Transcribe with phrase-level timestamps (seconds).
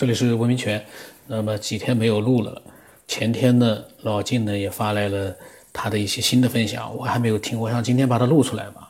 [0.00, 0.82] 这里是文明泉。
[1.26, 2.62] 那么几天没有录了，
[3.06, 5.36] 前天呢，老晋呢也发来了
[5.74, 8.88] 他的一些新的分享，我还没有听，我想今天把它录出来吧。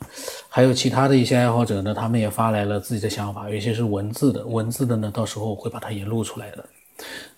[0.49, 6.64] 还有其他的一些爱好者呢，他们也发来了自己的想法，有些是文字的，文字的呢，到时候会把它也录出来的。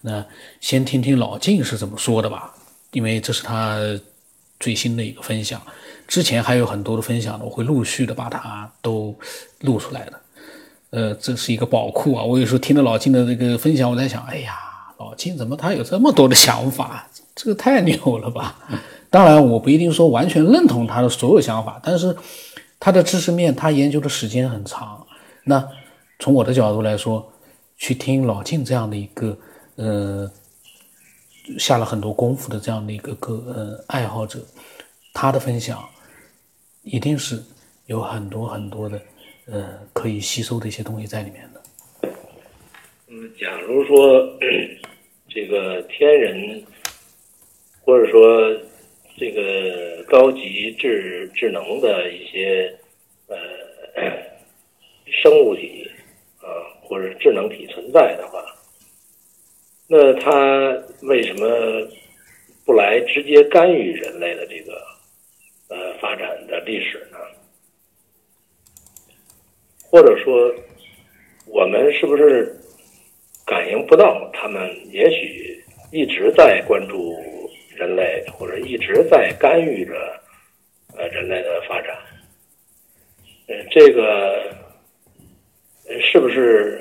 [0.03, 0.23] 那
[0.61, 2.55] 先听听老晋是怎么说的吧，
[2.91, 3.79] 因为这是他
[4.61, 5.59] 最新的一个分享，
[6.07, 9.19] 之前还有很多的分享呢，我会陆续的把它都
[9.61, 10.21] 录出来的。
[10.93, 12.23] 呃，这是一个宝库啊！
[12.23, 14.55] 我有时候听着老金的这个分享，我在想，哎呀，
[14.99, 17.09] 老金怎么他有这么多的想法？
[17.35, 18.59] 这个太牛了吧！
[19.09, 22.15] 当然，我不一定说完全认同他的所有想法，但是
[22.79, 25.07] 他的知识面，他研究的时间很长。
[25.45, 25.67] 那
[26.19, 27.27] 从我的角度来说，
[27.79, 29.35] 去听老金这样的一个
[29.77, 30.31] 呃
[31.59, 34.45] 下了很多功夫的这样的一个个呃爱好者，
[35.15, 35.83] 他的分享
[36.83, 37.43] 一定是
[37.87, 39.01] 有很多很多的。
[39.53, 41.63] 呃，可以吸收的一些东西在里面的。
[43.09, 44.27] 嗯，假如说
[45.29, 46.65] 这个天人，
[47.83, 48.51] 或者说
[49.19, 52.75] 这个高级智智能的一些
[53.27, 53.37] 呃
[55.23, 55.87] 生物体
[56.41, 56.49] 啊，
[56.81, 58.43] 或者智能体存在的话，
[59.87, 61.87] 那他为什么
[62.65, 64.83] 不来直接干预人类的这个
[65.69, 67.19] 呃发展的历史呢？
[69.93, 70.51] 或者说，
[71.47, 72.51] 我们是不是
[73.45, 74.67] 感应不到他们？
[74.91, 77.15] 也许一直在关注
[77.77, 79.93] 人类，或者一直在干预着
[80.97, 81.95] 呃人类的发展。
[83.49, 84.51] 呃，这个
[86.01, 86.81] 是不是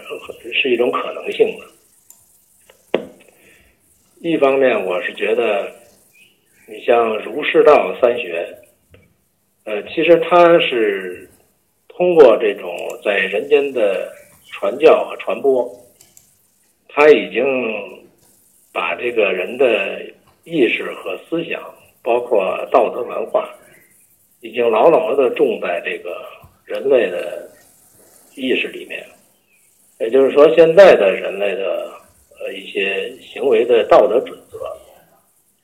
[0.54, 3.04] 是一种可能性呢？
[4.22, 5.70] 一方面，我是觉得，
[6.66, 8.48] 你像儒释道三学，
[9.66, 11.28] 呃，其实它是。
[11.94, 14.12] 通过这种在人间的
[14.52, 15.70] 传教和传播，
[16.88, 17.44] 他已经
[18.72, 20.02] 把这个人的
[20.44, 21.62] 意识和思想，
[22.04, 23.50] 包括道德文化，
[24.42, 26.26] 已经牢牢的种在这个
[26.66, 27.50] 人类的
[28.36, 29.06] 意识里面。
[30.00, 31.92] 也就是说，现在的人类的
[32.40, 34.58] 呃一些行为的道德准则，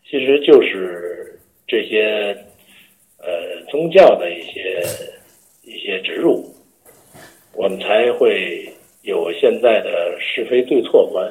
[0.09, 2.37] 其实就是这些
[3.19, 4.83] 呃宗教的一些。
[5.69, 6.45] 一些植入，
[7.57, 11.27] 我们才会有现在的是非对错观，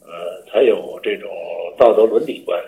[0.00, 1.28] 呃，才有这种
[1.76, 2.62] 道德伦理观。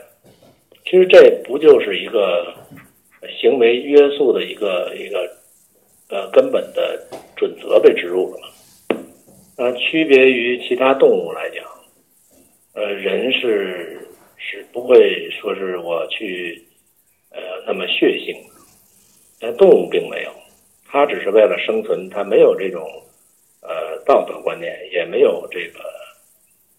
[0.84, 2.52] 其实这不就是一个
[3.40, 5.20] 行为约束的一个一个
[6.08, 7.00] 呃根本的
[7.36, 8.48] 准则被植入了吗？
[9.56, 11.64] 那区别于其他动物来讲，
[12.74, 14.00] 呃，人是
[14.36, 16.60] 是不会说是我去
[17.30, 18.36] 呃那么血腥，
[19.38, 20.30] 但动物并没有。
[20.90, 22.82] 他只是为了生存，他没有这种
[23.60, 25.80] 呃道德观念，也没有这个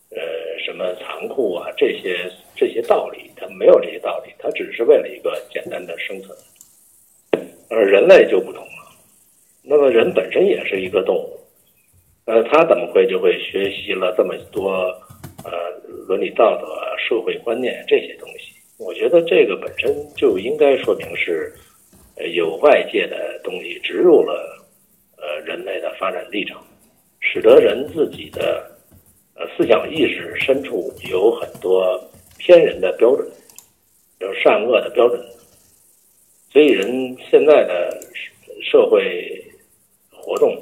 [0.10, 0.20] 呃
[0.66, 6.36] 什么残酷啊这些这些道理，他没有这些道理，他只是为了一个简单的生存。
[7.70, 8.90] 而人类就不同了，
[9.62, 11.40] 那么人本身也是一个动物，
[12.26, 14.72] 呃，他怎么会就会学习了这么多
[15.44, 15.52] 呃
[16.08, 16.66] 伦理道德、
[16.98, 18.56] 社会观念这些东西？
[18.80, 21.54] 我觉得这个本身就应该说明是。
[22.28, 24.68] 有外界的东西植入了，
[25.18, 26.62] 呃，人类的发展历程，
[27.22, 28.70] 使得人自己的
[29.36, 31.98] 呃思想意识深处有很多
[32.38, 33.26] 偏人的标准，
[34.20, 35.18] 有善恶的标准，
[36.52, 37.98] 所以人现在的
[38.62, 39.42] 社会
[40.12, 40.62] 活动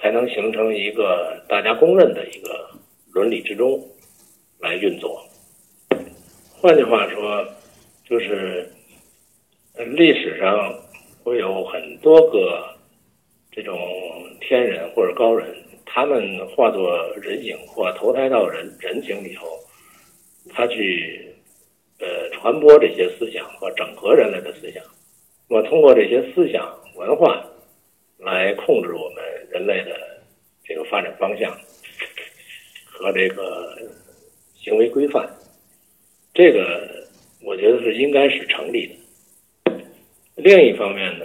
[0.00, 2.70] 才能形成一个大家公认的一个
[3.12, 3.78] 伦理之中
[4.60, 5.22] 来运作。
[6.58, 7.46] 换句话说，
[8.08, 8.66] 就是
[9.94, 10.74] 历史上。
[11.26, 12.64] 会有很多个
[13.50, 13.76] 这种
[14.40, 15.52] 天人或者高人，
[15.84, 16.22] 他们
[16.54, 19.44] 化作人形或投胎到人人形里头，
[20.50, 21.34] 他去
[21.98, 24.80] 呃传播这些思想和整合人类的思想，
[25.48, 27.44] 那么通过这些思想文化
[28.18, 29.98] 来控制我们人类的
[30.64, 31.50] 这个发展方向
[32.86, 33.76] 和这个
[34.54, 35.28] 行为规范，
[36.32, 37.04] 这个
[37.42, 38.94] 我觉得是应该是成立的。
[40.36, 41.24] 另一方面呢，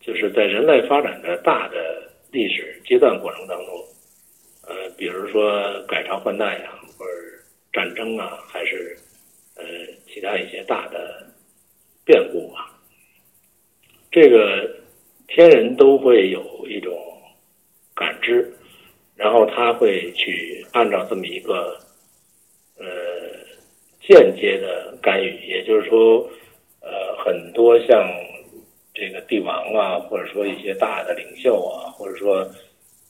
[0.00, 3.74] 就是在人类发展的大的历史阶段过程当中，
[4.68, 7.10] 呃，比如说改朝换代呀，或者
[7.72, 8.96] 战争啊，还是
[9.56, 9.64] 呃
[10.06, 11.26] 其他一些大的
[12.04, 12.70] 变故啊，
[14.12, 14.76] 这个
[15.26, 16.96] 天人都会有一种
[17.96, 18.48] 感知，
[19.16, 21.76] 然后他会去按照这么一个
[22.78, 22.86] 呃
[24.00, 26.30] 间接的干预，也就是说。
[27.22, 28.10] 很多像
[28.94, 32.38] 这个帝王啊，或者说一些大的领袖啊，或者说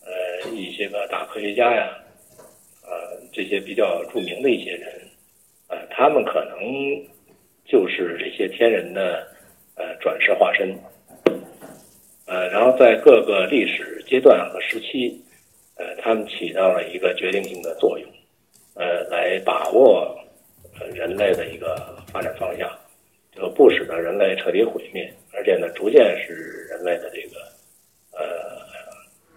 [0.05, 1.97] 呃一些个大科学家呀，
[2.83, 2.91] 呃，
[3.33, 5.01] 这些比较著名的一些人，
[5.69, 6.59] 呃，他们可能
[7.65, 9.27] 就是这些天人的
[9.77, 10.77] 呃转世化身，
[12.27, 15.23] 呃，然后在各个历史阶段和时期，
[15.77, 18.11] 呃，他们起到了一个决定性的作用，
[18.75, 20.19] 呃，来把握
[20.93, 22.69] 人类的一个发展方向，
[23.35, 26.33] 就不使得人类彻底毁灭，而且呢，逐渐使
[26.71, 27.41] 人类的这个
[28.13, 28.61] 呃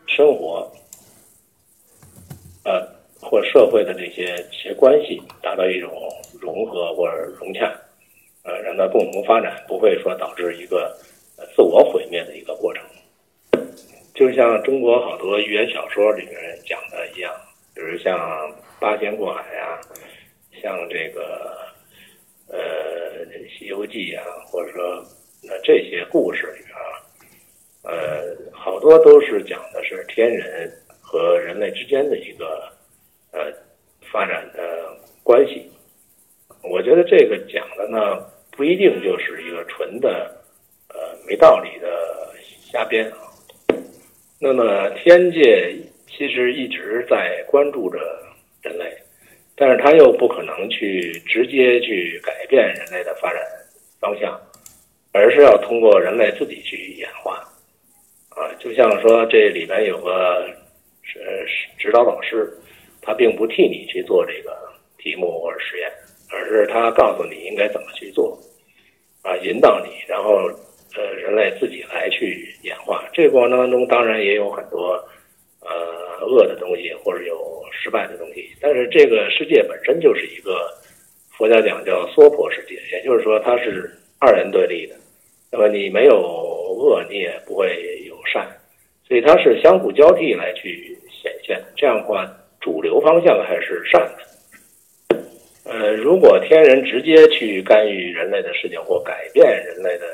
[0.07, 0.71] 生活。
[2.65, 2.81] 呃，
[3.19, 5.91] 或社会的这些这些关系达到一种
[6.39, 7.69] 融合或者融洽，
[8.43, 10.97] 呃，让它共同发展，不会说导致一个
[11.53, 12.81] 自我毁灭的一个过程。
[14.13, 16.35] 就像中国好多寓言小说里面
[16.65, 17.33] 讲的一样，
[17.75, 18.49] 比如像
[18.79, 19.81] 八仙过海呀，
[20.61, 21.57] 像这个
[23.49, 25.03] 《西游记》啊，或者说
[25.41, 26.85] 那这些故事里边啊，
[27.83, 30.71] 呃，好多都是讲的是天人。
[31.05, 32.67] 和人类之间的一个
[33.31, 33.53] 呃
[34.11, 35.69] 发展的关系，
[36.63, 38.25] 我觉得这个讲的呢
[38.57, 40.35] 不一定就是一个纯的
[40.87, 42.33] 呃没道理的
[42.63, 43.29] 瞎编啊。
[44.39, 45.75] 那么天界
[46.07, 47.99] 其实一直在关注着
[48.63, 48.91] 人类，
[49.55, 53.41] 但是他又不可能去直接去改变人类的发展
[53.99, 54.39] 方向，
[55.11, 57.35] 而是要通过人类自己去演化
[58.29, 58.53] 啊。
[58.59, 60.47] 就像说这里边有个。
[61.05, 61.19] 是
[61.77, 62.49] 指导老师，
[63.01, 64.57] 他并不替你去做这个
[64.97, 65.91] 题目或者实验，
[66.31, 68.39] 而是他告诉你应该怎么去做，
[69.21, 70.49] 啊，引导你，然后
[70.95, 73.03] 呃，人类自己来去演化。
[73.13, 74.93] 这个过程当中，当然也有很多
[75.59, 78.32] 呃恶的东西，或者有失败的东西。
[78.63, 80.71] 但是这个世界本身就是一个
[81.37, 84.95] 佛家讲叫娑婆世界，也就是说它是二元对立的。
[85.51, 86.15] 那么你没有
[86.79, 87.67] 恶，你也不会
[88.07, 88.47] 有善。
[89.05, 92.25] 所以它是相互交替来去显现，这样的话，
[92.61, 95.19] 主流方向还是善的。
[95.65, 100.05] 呃，如果天人直接去干预人类的事情或改变人类的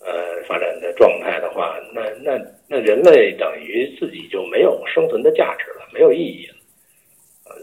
[0.00, 2.36] 呃发展的状态的话，那那
[2.68, 6.55] 那人类等于自己就没有生存的价值了，没有意义了。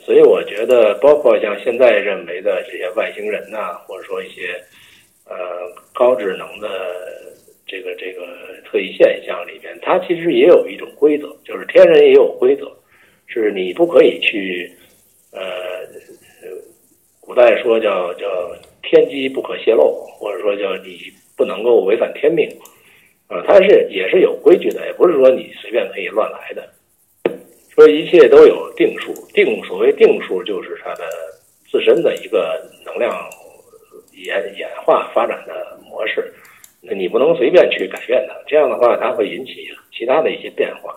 [0.02, 4.62] 所以我觉得，包括像现在认为的这些外星人呐，或者说一些
[5.26, 5.36] 呃
[5.94, 6.70] 高智能的。
[7.66, 8.28] 这个这个
[8.66, 12.72] 特异现象里边，它其实也有一种规则，就是天人也有规则，
[13.26, 14.70] 是你不可以去，
[15.32, 15.42] 呃，
[17.20, 18.28] 古代说叫叫
[18.84, 21.00] 天机不可泄露，或者说叫你
[21.36, 22.48] 不能够违反天命，
[23.28, 26.70] 啊，它是也是有规矩的，也不是说你随便可以乱来的，
[27.76, 31.04] 说一切都有定数，定所谓定数就是它的
[31.72, 33.12] 自身的一个能量
[34.14, 36.32] 演演化发展的模式。
[36.82, 40.94] 那你不能随便去改变它，这样的话，它会引起其他的一些变化，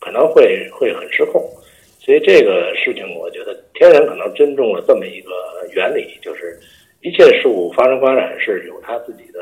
[0.00, 1.42] 可能会会很失控。
[2.00, 5.30] 所以这个事情，我觉得天人可能尊重了这么一个
[5.74, 6.58] 原理，就是
[7.02, 9.40] 一切事物发生发展是有它自己的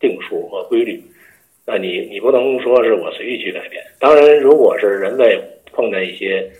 [0.00, 1.00] 定数和规律。
[1.64, 3.80] 那你你不能说是我随意去改变。
[4.00, 5.40] 当然，如果是人类
[5.72, 6.50] 碰见一些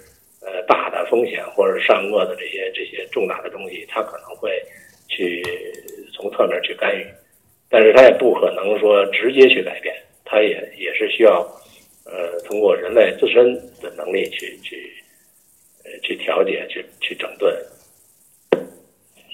[0.43, 4.51] 呃大的风险或者善恶的这些这些重大的东西，他可能会
[5.09, 5.43] 去
[6.13, 7.07] 从侧面去干预。
[7.73, 11.41] 但是它也不可能说直接去改变，它也也是需要，
[12.05, 14.93] 呃，通过人类自身的能力去去，
[15.85, 17.57] 呃，去调节、去去整顿。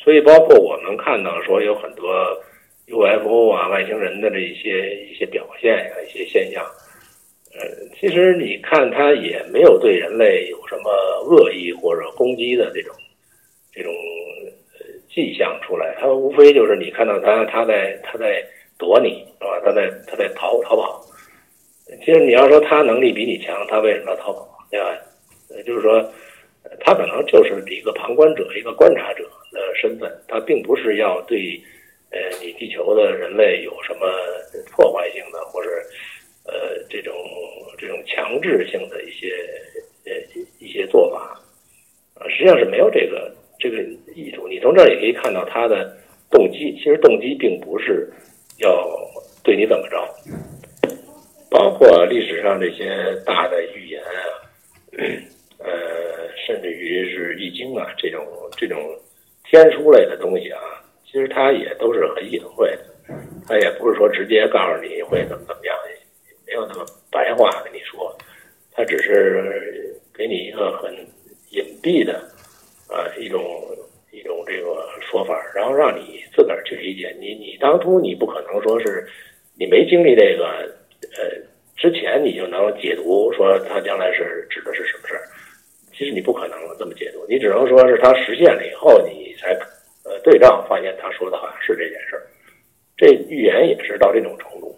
[0.04, 2.12] 所以，包括我们看到说有很多
[2.88, 6.62] UFO 啊、外星人的这一些一些表现呀、一些现象，
[7.98, 10.90] 其实你看它也没有对人类有什么
[11.28, 12.94] 恶意或者攻击的这种
[13.72, 13.92] 这种。
[15.08, 18.44] 迹象出来，他无非就是你看到他，他在他在
[18.76, 19.58] 躲你，是吧？
[19.64, 21.02] 他在他在逃逃跑。
[22.04, 24.46] 其实你要说他能力比你强，他为什么要逃跑？
[24.70, 24.94] 对吧？
[25.64, 26.06] 就是说，
[26.80, 31.58] 他可能就是一个旁观者、一个观察者的身份，他并不是要对
[32.10, 34.06] 呃你地球的人类有什么
[34.70, 35.70] 破坏性的，或者
[38.46, 39.30] 制性的一些
[40.06, 40.12] 呃
[40.60, 41.38] 一些做法
[42.14, 43.34] 啊，实际上是没有这个。
[43.58, 43.82] 这个
[44.14, 45.96] 意图，你从这儿也可以看到他的
[46.30, 46.76] 动机。
[46.76, 48.06] 其实动机并不是
[48.58, 48.86] 要
[49.42, 49.96] 对你怎么着，
[51.50, 54.12] 包括历史上这些大的预言啊，
[55.58, 58.22] 呃，甚至于是易经啊这种
[58.58, 58.78] 这种
[59.46, 60.60] 天书类的东西啊，
[61.06, 63.14] 其实它也都是很隐晦的，
[63.48, 65.74] 它也不是说直接告诉你会怎么怎么样，
[66.46, 68.14] 没有那么白话跟你说，
[68.72, 70.94] 它只是给你一个很
[71.52, 72.22] 隐蔽的。
[72.88, 73.42] 啊，一种
[74.12, 77.12] 一种这个说法，然后让你自个儿去理解。
[77.18, 77.34] 你
[78.00, 79.06] 你不可能说是
[79.58, 80.44] 你没经历这个，
[81.16, 81.30] 呃，
[81.76, 85.22] 之前你就能解读说他将来是指的是什么事儿。
[85.92, 89.52] 其实你不可能这么解读，你只能说是他实现了以后，你才
[90.04, 92.22] 呃对照发现他说的好像是这件事儿。
[92.98, 94.76] 这预言也是到这种程度，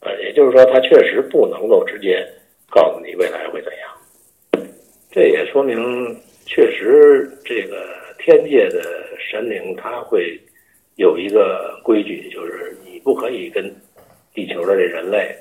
[0.00, 2.26] 呃，也就是说他确实不能够直接
[2.70, 4.68] 告诉你未来会怎样。
[5.10, 8.82] 这也说明，确实这个天界的
[9.18, 10.38] 神灵他会
[10.98, 13.64] 有一个规矩，就是你不可以跟
[14.34, 15.34] 地球的这人类。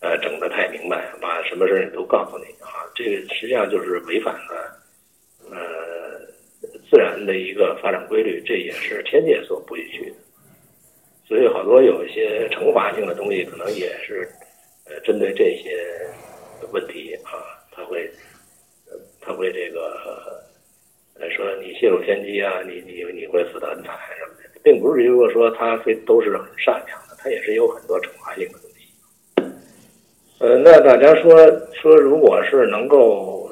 [0.00, 4.80] 呃，整的太明白，把什么事儿都告诉你啊，这个实际上就是违反了
[5.50, 5.58] 呃
[6.88, 10.16] 自然的一个发展规律，这也是天界所不允许的。
[11.26, 14.28] 所以好多有一些惩罚性的东西，可能也是
[14.86, 15.84] 呃针对这些
[16.72, 18.08] 问题啊，他会
[19.20, 20.40] 他会这个
[21.18, 28.76] 呃说你泄露天机啊，你你你会死得很惨什么的，并不是如果说他非都是很善良的，他也是有很多惩罚性的东西。
[30.40, 31.34] 呃，那大家说
[31.72, 33.50] 说，如果是能够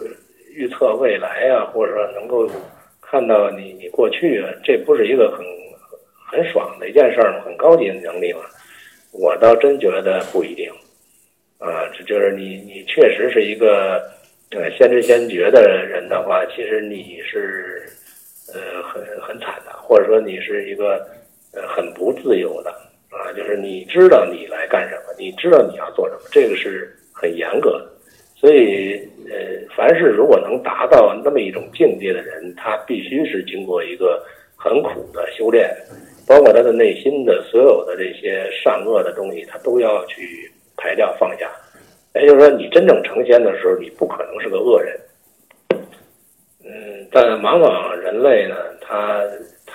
[0.51, 2.47] 预测未来啊，或者说能够
[3.01, 5.43] 看到你你过去啊，这不是一个很
[6.31, 7.41] 很爽的一件事儿吗？
[7.47, 8.41] 很高级的能力吗？
[9.13, 10.71] 我倒真觉得不一定
[11.57, 11.89] 啊。
[11.95, 14.03] 这就是你你确实是一个
[14.51, 17.89] 呃先知先觉的人的话，其实你是
[18.53, 19.55] 呃很很惨，
[19.87, 21.07] 或者说你是一个
[21.53, 22.71] 呃很不自由的。
[23.09, 27.89] 啊，就是你知道你来干什么，你知道你要做什么，这个是很严格的。
[28.35, 29.01] 所以，
[29.31, 34.23] 呃，凡是如果能达到那么一种境界的人，他必须是经过一个
[34.55, 35.75] 很苦的修炼，
[36.27, 41.51] 包括他的内心的所有的这些善恶的东西，他都要去排掉放下。
[42.17, 45.01] 也就是说，你真正成仙的时候，你不可能是个恶人。
[46.65, 49.23] 嗯，但往往人类呢，他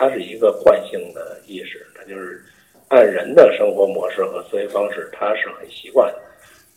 [0.02, 2.42] 他是一个惯性的意识，他就是。
[2.88, 6.20] 按人的生活模式和思维方式，他是很习惯的，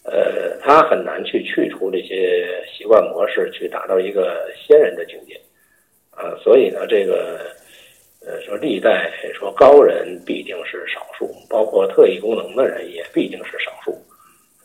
[0.09, 5.35] 呃，他很难去去除这些习惯模式，去达到一个仙人的境界，
[6.13, 7.41] 啊，所以呢，这个，
[8.25, 14.01] 呃，说历代说高人必定是少数，包括特异功能的人也必定是少数，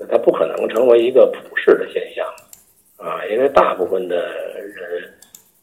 [0.07, 2.27] 他不可能成为一个普世的现象，
[2.97, 4.15] 啊，因为大部分的
[4.75, 5.11] 人，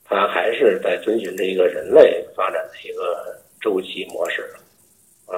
[0.09, 4.43] 他还是在遵循着一个人类发展的一个周期模式，
[5.27, 5.35] 啊。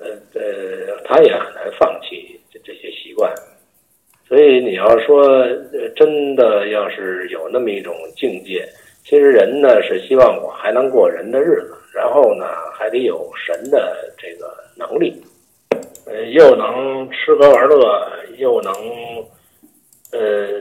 [0.00, 3.32] 呃呃，他也很难放弃这这些习惯，
[4.26, 5.46] 所以你要说
[5.94, 8.68] 真的要是有那么一种境界，
[9.04, 15.22] 其实人呢是希望我还能过人的日子，然后呢还得有神的这个能力，
[16.06, 18.74] 呃，又能吃喝玩乐，又能
[20.10, 20.60] 呃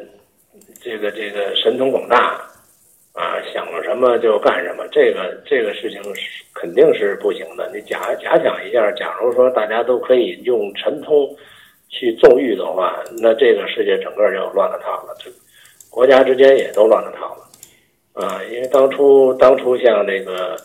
[0.84, 2.40] 这个这个神通广大。
[3.13, 7.70] 啊，想什么就干什么，这个这个事情是肯定是不行的。
[7.74, 11.36] 你假假想一下，假如说大家都可以用神通
[11.89, 15.30] 去纵欲的话，那这个世界整个就乱了套了，这
[15.89, 17.41] 国家之间也都乱了套了。
[18.13, 20.56] 啊，因为当初当初像这个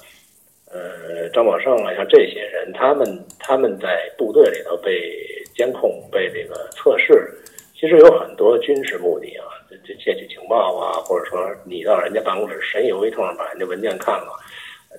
[0.73, 5.17] 呃张宝胜啊，像这些人，他们他们在部队里头被
[5.55, 7.29] 监控、被这个测试，
[7.87, 9.47] 其实有很多军事目的啊。
[9.87, 14.33] 这窃取情报啊，或者说你到人家办公室神游一通，把人家文件看了，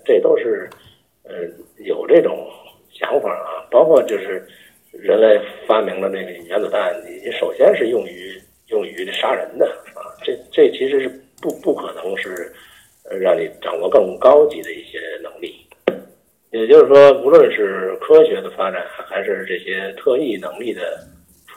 [0.05, 0.69] 这都是
[1.23, 1.33] 呃
[1.83, 2.49] 有这种
[2.93, 3.67] 想法啊。
[3.69, 4.47] 包括就是
[4.93, 9.99] 人类发明了那个原子弹，你首先是用于用于杀人的啊。
[10.23, 11.09] 这这其实是
[11.41, 12.53] 不不可能是
[13.19, 15.67] 让你掌握更高级的一些能力。
[16.51, 20.97] 也就是说，无论是科学的发展，还是这些特异能力的。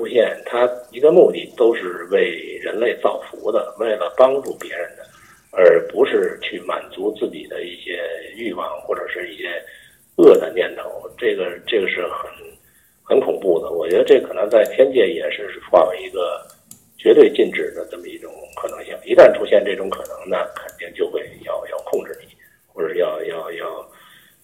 [0.01, 5.05] 出现，它一个目的都是为人类造福的，为了帮助别人的，
[5.53, 8.01] 而不是去满足自己的一些
[8.35, 9.63] 欲望或者是一些
[10.17, 11.07] 恶的念头。
[11.19, 12.31] 这个这个是很
[13.03, 13.71] 很恐怖的。
[13.73, 16.41] 我觉得这可能在天界也是化为一个
[16.97, 18.97] 绝对禁止的这么一种可能性。
[19.05, 22.35] 一旦出现这种可能，那肯定就会要要控制你，
[22.67, 23.91] 或者要要要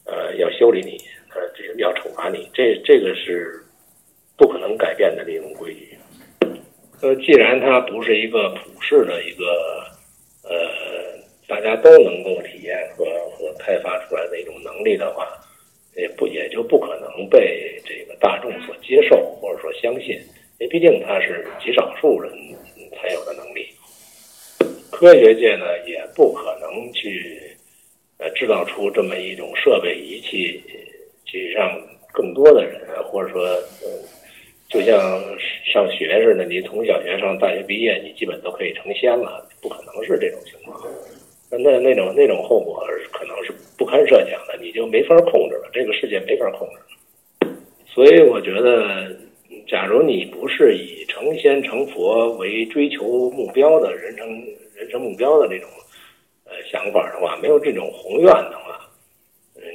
[0.04, 1.00] 呃要修理你，
[1.34, 2.50] 呃这个要惩罚你。
[2.52, 3.62] 这这个是。
[4.36, 5.96] 不可能改变的这种规矩。
[7.02, 9.44] 呃，既然它不是一个普世的一个
[10.42, 10.50] 呃
[11.46, 15.28] 大家都能够体验和和开发出来的一种能力的话，
[15.94, 20.16] 也不也就不可能被这个大众所接受或者说相信，
[20.58, 22.32] 因为毕竟它是极少数人
[22.96, 23.68] 才有的能力。
[24.90, 27.42] 科学界呢也不可能去
[28.16, 30.62] 呃制造出这么一种设备仪器，
[31.26, 31.78] 去让
[32.10, 34.15] 更多的人或者说呃。
[34.76, 35.00] 就像
[35.72, 40.78] 上学似的，你从小学上大学毕业，你基本都可以成仙了，不可能是这种情况。
[41.50, 47.48] 那那那种那种后果可能是不堪设想的，你就没法控制了，这个世界没法控制。
[47.86, 49.16] 所以我觉得，
[49.66, 54.28] 假如你不是以成仙成佛为追求目标的人生
[54.74, 55.66] 人生目标的这种
[56.44, 58.78] 呃想法的话，没有这种宏愿的话，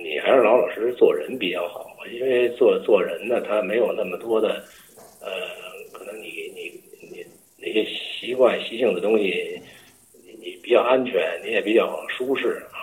[0.03, 1.87] 你还是老老实实做人比较好。
[2.11, 4.61] 因为做做人呢，他没有那么多的
[5.21, 5.31] 呃，
[5.91, 7.25] 可能你你你
[7.57, 9.61] 那些习惯习性的东西，
[10.25, 12.79] 你你比较安全，你也比较舒适啊。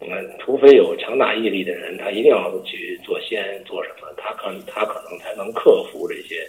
[0.00, 6.48] 你看，除非有强大毅力的人，他一定要去做仙做什么，他可他可能才能克服这些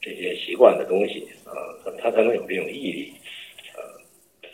[0.00, 1.54] 这些习惯的东西啊，
[2.02, 3.12] 他才能有这种毅力
[3.72, 3.78] 啊。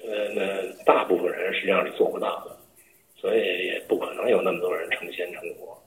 [0.05, 2.55] 呃，那大部分人实际上是做不到的，
[3.17, 5.77] 所以也不可能有那么多人成仙成佛。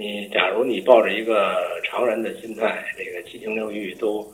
[0.00, 4.26] 你假如你抱着一个常人的心态，这个七情六欲都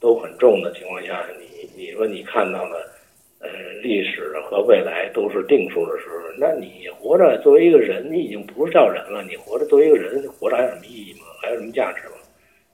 [0.00, 2.90] 都很重的情况下，你你说你看到了，
[3.38, 3.50] 呃，
[3.82, 11.26] 历史和未来都是定数的时候，那你活着作为一个人，你已经不是叫人了，你活着作为一个人，活着还有什么意义吗？
[11.42, 12.14] 还有什么价值吗？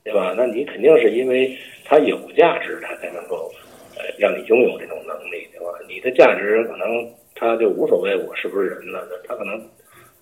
[0.04, 0.32] 对吧？
[0.38, 3.50] 那你肯定是因为它有价值，它才能够
[3.96, 5.72] 呃让你拥有这种能力，对吧？
[5.88, 9.60] 你的价值可能他就无所谓我是不是人了，他可能。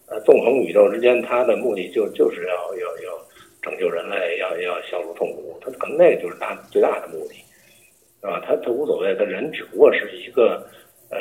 [0.09, 3.27] 呃，纵横宇宙之间，他的目的就就是要要要
[3.61, 7.35] 拯救人类，要要消除痛苦，他可能那个就是他最大的目的，
[8.21, 8.41] 是吧？
[8.47, 10.65] 他他无所谓，他人只不过是一个
[11.11, 11.19] 呃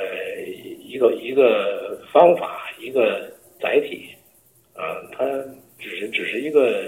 [0.80, 3.28] 一个一个方法，一个
[3.60, 4.10] 载体，
[4.76, 5.26] 啊，他
[5.80, 6.84] 只是只是一个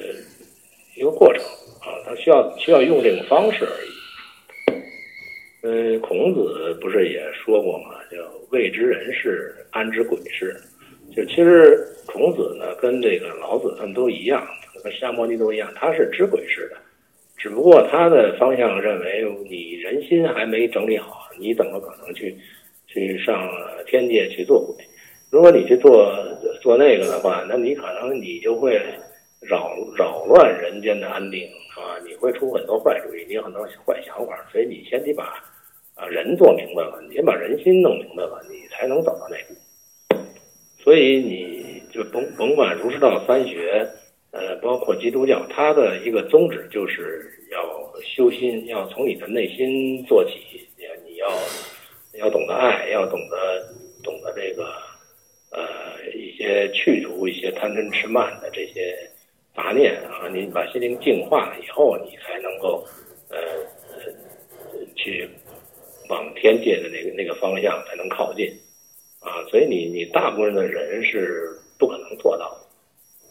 [0.95, 1.43] 一个过程
[1.81, 3.87] 啊，他需要需要用这种方式而已。
[5.63, 7.95] 呃，孔子不是也说过吗？
[8.11, 8.17] 叫
[8.51, 10.55] 未知人事，安知鬼事。
[11.15, 14.45] 就其实孔子呢，跟这个老子他们都一样，
[14.83, 16.77] 跟释迦牟尼都一样，他是知鬼式的，
[17.37, 22.35] 只不过他的方向认为你人心还没整理好，你怎么可能去
[22.87, 23.49] 去上
[23.87, 24.75] 天界去做鬼？
[25.29, 26.13] 如果你去做
[26.61, 28.79] 做那个的话，那你可能你就会
[29.41, 35.43] 扰扰乱人间的安定啊，你会出很多坏主意，你有很多坏想法，所以你先得把
[35.95, 39.59] 啊人做明白了，你先把人心弄明白了，你才能走到那步。
[40.87, 43.85] 所以你就甭甭管儒释道三学，
[44.31, 47.59] 呃，包括基督教，它的一个宗旨就是要
[48.05, 50.39] 修心，要从你的内心做起。
[50.77, 51.27] 要你要
[52.13, 53.67] 要懂得爱，要懂得
[54.01, 54.63] 懂得这个
[55.51, 58.97] 呃一些去除一些贪嗔痴慢的这些
[59.53, 62.87] 杂念啊，你把心灵净化了以后，你才能够
[63.29, 63.37] 呃
[64.95, 65.27] 去
[66.07, 68.49] 往天界的那个那个方向才能靠近。
[69.49, 72.57] 所以你你大部分的人是不可能做到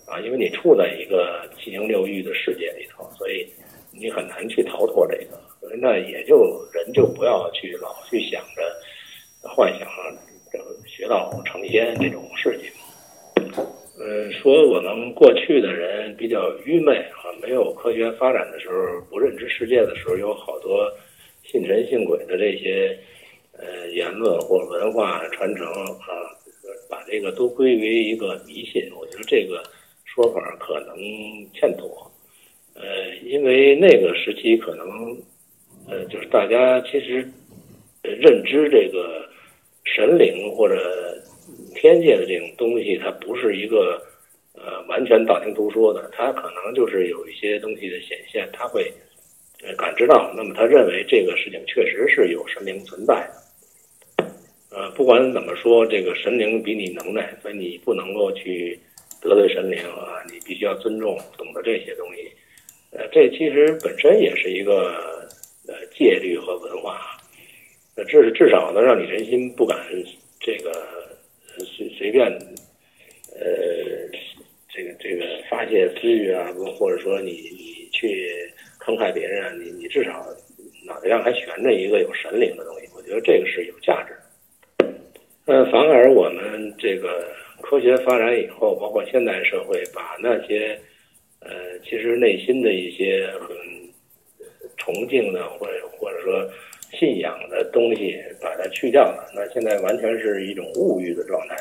[0.07, 3.47] 的，啊，因为你处在一个七情六欲的世界里头，所以
[3.93, 5.39] 你很难去逃脱这个。
[5.61, 8.63] 所以那也就人就不要去老去想着
[9.43, 9.89] 幻想
[10.87, 12.71] 学道成仙这种事情。
[13.99, 20.91] 嗯，说我们过去的人比较愚昧啊，没有科学发展的时候，不认知世界的时候，有好多
[21.45, 22.97] 信神信鬼的这些。
[24.17, 26.09] 论或文化传承啊，
[26.89, 29.63] 把这个都归为一个迷信，我觉得这个
[30.05, 30.97] 说法可能
[31.53, 32.11] 欠妥。
[32.75, 34.87] 呃，因为那个时期可能，
[35.89, 37.27] 呃，就是大家其实
[38.03, 39.27] 认知这个
[39.85, 41.17] 神灵或者
[41.75, 44.03] 天界的这种东西，它不是一个
[44.55, 48.93] 呃完全道听途说的，它可能就是有一些东西的显现，他会
[49.79, 53.46] 感知到，那么他认为这个事情确实是有神灵存在的。
[54.77, 58.79] 呃，不管怎么说，这个神灵比你能耐，所以你不能够去
[59.23, 60.21] 得罪神灵啊！
[60.31, 62.31] 你必须要尊重、懂得这些东西。
[62.91, 65.27] 呃，这其实本身也是一个
[65.67, 67.01] 呃戒律和文化，
[67.95, 69.79] 呃，至至少能让你人心不敢
[70.39, 70.71] 这个
[71.57, 72.27] 随随便
[73.33, 73.41] 呃
[74.69, 78.31] 这个这个发泄私欲啊，或者说你你去
[78.79, 80.23] 坑害别人啊，你你至少
[80.85, 84.13] 脑袋上还悬着一个有神灵的东西，我觉得这个是有价值。
[85.47, 87.25] 呃，反而我们这个
[87.61, 90.77] 科学发展以后，包括现代社会，把那些
[91.39, 93.57] 呃，其实内心的一些很
[94.77, 96.51] 崇敬的，或者或者说
[96.91, 99.31] 信仰的东西，把它去掉了。
[99.37, 101.55] 那现在完全是一种物欲的状态，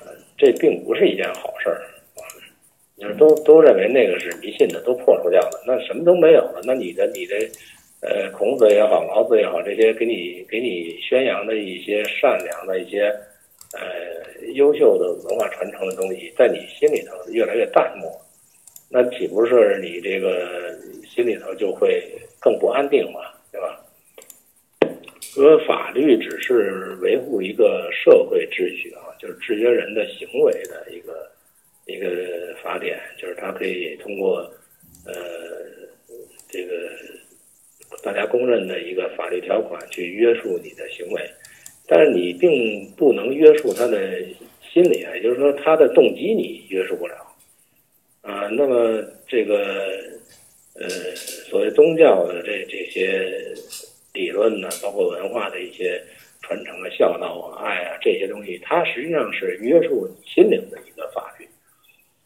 [0.00, 1.84] 呃，这并不是一件好事儿
[2.16, 2.24] 啊。
[2.96, 6.62] 就是都都认为那个是迷信的，都破除掉了，那什么都没有了。
[6.64, 7.36] 那你的你的。
[8.06, 13.06] 呃，孔子也好，老子也好，这些给你给你宣扬的一些善良的一些
[13.72, 13.80] 呃
[14.52, 18.12] 优秀的文化传承的东西，在你心里头越来越淡漠，
[18.90, 20.76] 那岂不是你这个
[21.08, 22.06] 心里头就会
[22.38, 23.80] 更不安定嘛，对吧？
[25.20, 31.26] 说法律只是维护一个社会秩序啊，就是制约人的行为的一个
[31.86, 34.40] 一个法典，就是它可以通过
[35.06, 35.14] 呃。
[38.14, 41.20] 家公认的一个法律条款去约束你的行为，
[41.86, 44.22] 但是你并不能约束他的
[44.72, 47.14] 心理啊，也就是说他的动机你约束不了
[48.22, 48.48] 啊。
[48.48, 49.98] 那么这个
[50.80, 53.54] 呃，所谓宗教的这这些
[54.12, 56.02] 理论呢，包括文化的一些
[56.42, 61.46] 传承啊、孝道啊、爱啊这些东西，它实际上是约束你心灵的一个法律。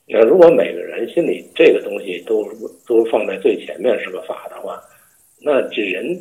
[0.06, 2.50] 那如果每个人心里这个东西都
[2.86, 4.82] 都放在最前面是个法的话，
[5.40, 6.18] 那这人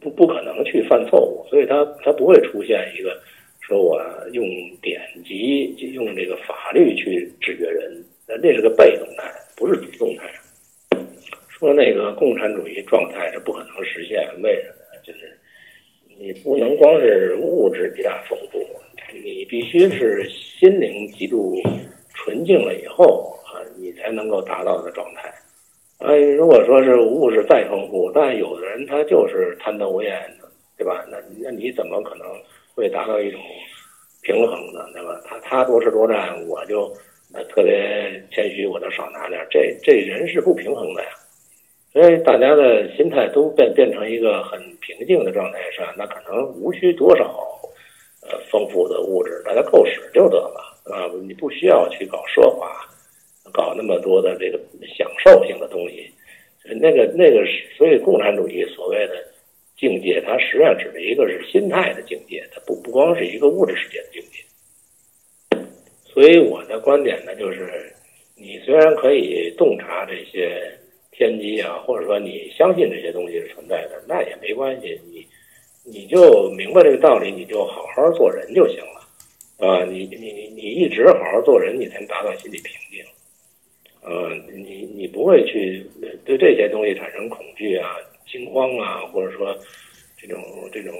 [0.00, 3.20] 不不可能去犯错误，所以他他不会出现一个
[3.60, 4.00] 说我
[4.32, 4.44] 用
[4.80, 10.30] 典籍用这个法律去制约人，那这是个被动态，不是主动态。
[11.48, 15.00] 说那个共产主义状态是不可能实现，为什么？
[15.04, 15.38] 就是
[16.18, 18.58] 你不能光是物质极大丰富，
[19.12, 21.60] 你必须是心灵极度。
[22.18, 25.32] 纯净了以后啊，你才能够达到的状态。
[25.98, 31.04] 哎，如果说是物质再丰富，但有的人他就是贪得无厌的，对吧？
[31.10, 32.26] 那那你怎么可能
[32.74, 33.40] 会达到一种
[34.22, 34.84] 平衡呢？
[34.92, 35.18] 对吧？
[35.24, 36.92] 他他多吃多占，我就
[37.32, 39.40] 呃特别谦虚，我就少拿点。
[39.50, 41.08] 这这人是不平衡的呀。
[41.92, 47.24] 所以大家的心态都变变成一个很平静的状态上，那可能无需多少
[48.28, 50.60] 呃丰富的物质，大家够使就得了。
[50.92, 52.70] 啊，你不需要去搞奢华，
[53.52, 54.58] 搞那么多的这个
[54.96, 56.10] 享受性的东西，
[56.80, 57.44] 那个那个，
[57.76, 59.14] 所以共产主义所谓的
[59.76, 65.58] 境界，它实际上指的一个是心态的境界，它不不光是一个物质世界的境界。
[66.04, 67.92] 所以我的观点呢，就是
[68.36, 70.60] 你虽然可以洞察这些
[71.12, 75.26] 天机啊，或者说你相信这些东西是存在的，那也没关系，你
[75.84, 78.96] 你就明白这个道理，你就好好做人就行了。
[79.58, 82.72] 啊，你你你你一直好好做人，你才能达到心理平。
[84.06, 85.84] 呃，你你不会去
[86.24, 89.52] 对这些东西产生恐惧啊、惊慌啊，或者说
[90.16, 90.40] 这种
[90.72, 90.94] 这种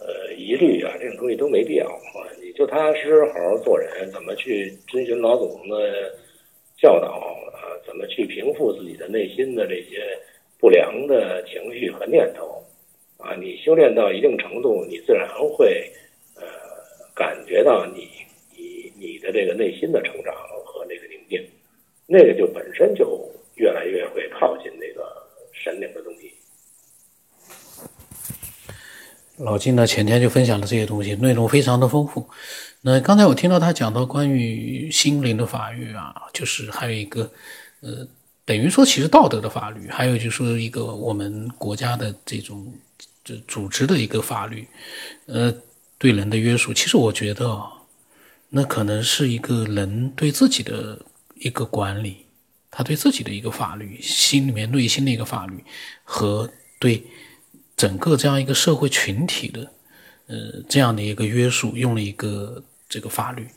[0.00, 2.24] 呃疑虑啊，这种东西都没必要啊。
[2.42, 6.10] 你就踏踏实实好好做人，怎么去遵循老祖宗的
[6.78, 7.08] 教导
[7.52, 7.76] 啊？
[7.86, 10.02] 怎么去平复自己的内心的这些
[10.58, 12.64] 不良的情绪和念头
[13.18, 13.36] 啊？
[13.38, 15.90] 你修炼到一定程度，你自然会
[16.34, 16.42] 呃。
[17.14, 18.08] 感觉到你
[18.54, 20.34] 你你的这个内心的成长，
[22.06, 25.04] 那个就本身就越来越会靠近那个
[25.52, 26.32] 神灵的东西。
[29.38, 32.28] 老金呢，前天就分享了这些东西，内容非常的丰富。
[32.80, 37.30] 那刚才我听到他讲到关于心灵的法律啊，就是还有一个
[37.80, 38.06] 呃，
[38.44, 42.72] 等于说其实道德的法律，还有就是说一个我们国家的这种
[43.24, 44.66] 这组织的一个法律，
[45.26, 45.54] 呃。
[45.98, 47.58] 对人的约束，其实我觉得，
[48.50, 51.00] 那可能是一个人对自己的
[51.40, 52.26] 一个管理，
[52.70, 55.64] 他对自己的一个法律，心里面内心的一个法律，
[56.04, 57.04] 和对
[57.76, 59.72] 整个这样一个社会群体的，
[60.26, 63.48] 呃，这样的一个约束，用了一个这个法律，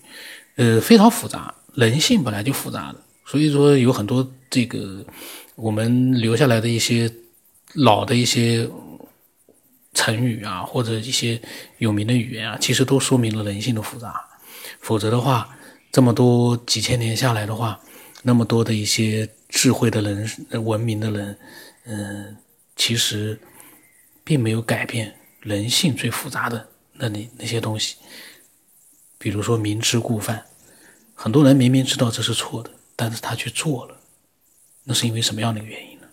[0.55, 1.53] 呃，非常复杂。
[1.75, 5.05] 人性本来就复杂的，所以说有很多这个
[5.55, 7.11] 我们留下来的一些
[7.73, 8.69] 老的一些。
[9.91, 11.41] 成语啊，或者一些
[11.79, 14.23] 有名的语言啊，其实都说明了人性的复杂。
[14.79, 15.49] 否则的话，
[15.91, 17.79] 这么多几千年下来的话，
[18.23, 20.29] 那么多的一些智慧的人、
[20.63, 21.37] 文明的人，
[21.85, 22.37] 嗯，
[22.75, 23.39] 其实
[24.23, 27.95] 并没有改变人性最复杂的那那那些东西。
[29.17, 30.45] 比如说明知故犯，
[31.13, 33.99] 很多人明明知道这是错的，但是他却做了，
[34.83, 36.07] 那是因为什么样的原因呢？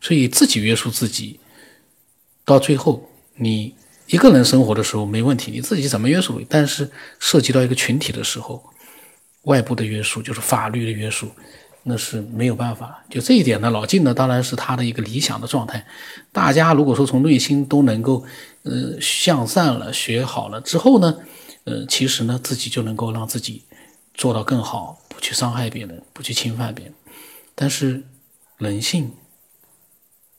[0.00, 1.40] 所以自己约束自己。
[2.44, 3.74] 到最后，你
[4.10, 6.42] 一个人生活的时候没问题，你自己怎么约束？
[6.48, 8.62] 但是涉及到一个群体的时候，
[9.42, 11.30] 外部的约束就是法律的约束，
[11.84, 13.04] 那是没有办法。
[13.08, 15.86] 就这一点呢，老晋呢当然是他的一个理想的状态。
[16.32, 18.24] 大家如果说从内心都能够，
[18.64, 21.16] 呃，向善了，学好了之后呢，
[21.62, 23.62] 呃，其实呢自己就能够让自己
[24.14, 26.94] 做到更好，不去伤害别人，不去侵犯别人。
[27.54, 28.02] 但是
[28.58, 29.12] 人性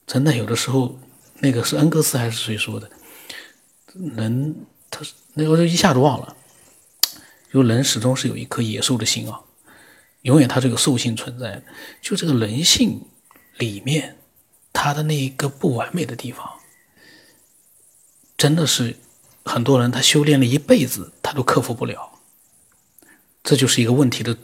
[0.06, 0.98] 真的有的时候。
[1.44, 2.88] 那个是恩格斯还是谁说的？
[3.94, 5.00] 人，他
[5.34, 6.36] 那我就一下子忘了。
[7.52, 9.40] 就人始终是有一颗野兽的心啊，
[10.22, 11.62] 永远他这个兽性存在。
[12.00, 13.02] 就这个人性
[13.58, 14.16] 里面，
[14.72, 16.50] 他的那一个不完美的地方，
[18.38, 18.96] 真的是
[19.44, 22.20] 很多人他修炼了一辈子，他都克服不了。
[23.42, 24.38] 这就是一个问题的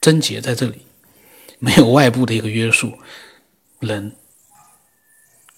[0.00, 0.86] 症结在这里，
[1.58, 2.98] 没有外部的一个约束，
[3.80, 4.16] 人。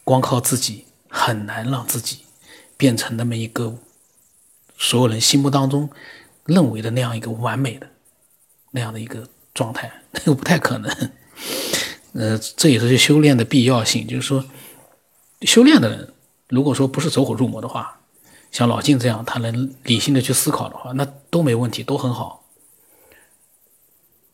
[0.03, 2.24] 光靠自己很难让自己
[2.85, 3.79] 变成那么一个
[4.77, 5.89] 所有人心目当中
[6.45, 7.89] 认为的那样一个完美的
[8.73, 11.11] 那样的一个状态，那 个不太可能。
[12.13, 14.07] 呃，这也是修炼的必要性。
[14.07, 14.45] 就是说，
[15.41, 16.13] 修炼的人，
[16.49, 18.03] 如果说不是走火入魔的话，
[18.53, 22.45] 像老静这样，他能理性的去思考的话，那都没问题，都很好。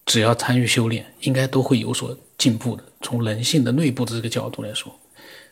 [0.06, 2.82] 只要参与修炼，应该都会有所进步的。
[3.00, 4.98] 从人性的内部的这个角度来说，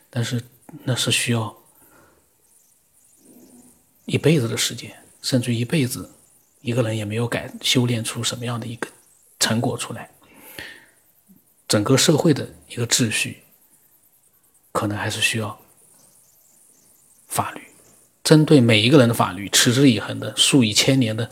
[0.09, 0.43] 但是
[0.83, 1.55] 那是需要
[4.09, 4.91] 一辈子的时间，
[5.21, 6.09] 甚至一辈子，
[6.61, 8.87] 一个人也没有改修炼出什么样的一个
[9.39, 10.09] 成果出来。
[11.67, 13.43] 整个社会的一个秩序，
[14.71, 15.61] 可能还是需要
[17.27, 17.61] 法律，
[18.23, 21.29] 针对每一个人的法律，持之以恒的、数以千年的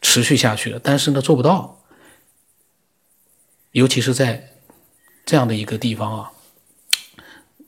[0.00, 0.78] 持续下去的。
[0.78, 1.82] 但是呢，做不到，
[3.72, 4.52] 尤其是在
[5.26, 6.30] 这样的一个地方啊，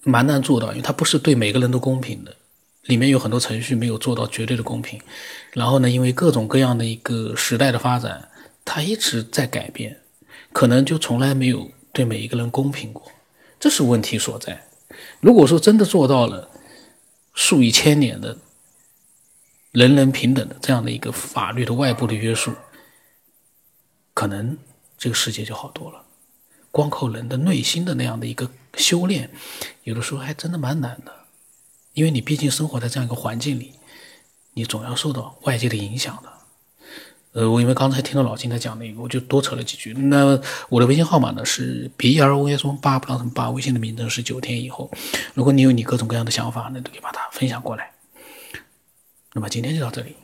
[0.04, 2.36] 蛮难做到，因为它不是对每个人都公平的，
[2.82, 5.00] 里面有很多程序没有做到绝对的公平。
[5.52, 8.28] 然后呢，因为各种各样的一个时代的发展，
[8.64, 10.00] 它一直在改变，
[10.52, 11.70] 可能就从来没有。
[11.94, 13.12] 对每一个人公平过，
[13.60, 14.66] 这是问题所在。
[15.20, 16.48] 如果说真的做到了
[17.34, 18.38] 数以千年的
[19.72, 22.54] 人人平等的这样的一个法律的外部的约束，
[24.14, 24.56] 可能
[24.96, 26.02] 这个世界就好多了。
[26.70, 29.28] 光靠人的内心的那样的一个修炼，
[29.84, 31.14] 有的时候还真的蛮难的，
[31.94, 33.72] 因为你毕竟生活在这样一个环境里，
[34.54, 36.32] 你总要受到外界的影响的。
[37.32, 39.94] 呃，我因为刚才听到老金他讲那个，我就多扯了几句。
[39.94, 44.90] 那我的微信号码呢是 B R O S 八不知道什么八，微信的名称是九天以后。
[45.32, 47.92] 如果你有你各种各样的想法，那都可以把它分享过来。
[49.32, 50.14] 那么今天就到这里。